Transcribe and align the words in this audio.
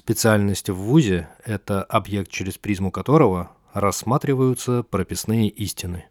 Специальность 0.00 0.70
в 0.70 0.76
ВУЗе– 0.76 1.28
это 1.44 1.82
объект, 1.82 2.30
через 2.30 2.56
призму 2.56 2.90
которого 2.90 3.50
рассматриваются 3.74 4.82
прописные 4.82 5.50
истины. 5.50 6.06